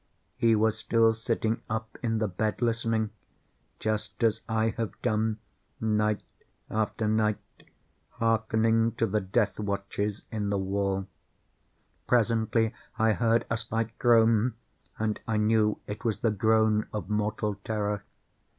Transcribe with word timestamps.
He 0.35 0.55
was 0.55 0.79
still 0.79 1.13
sitting 1.13 1.61
up 1.69 1.95
in 2.01 2.17
the 2.17 2.27
bed 2.27 2.59
listening;—just 2.63 4.23
as 4.23 4.41
I 4.49 4.69
have 4.75 4.99
done, 5.03 5.37
night 5.79 6.23
after 6.71 7.07
night, 7.07 7.37
hearkening 8.09 8.93
to 8.93 9.05
the 9.05 9.21
death 9.21 9.59
watches 9.59 10.23
in 10.31 10.49
the 10.49 10.57
wall. 10.57 11.05
Presently 12.07 12.73
I 12.97 13.11
heard 13.13 13.45
a 13.51 13.57
slight 13.57 13.95
groan, 13.99 14.55
and 14.97 15.19
I 15.27 15.37
knew 15.37 15.77
it 15.85 16.03
was 16.03 16.21
the 16.21 16.31
groan 16.31 16.87
of 16.91 17.07
mortal 17.07 17.59
terror. 17.63 18.03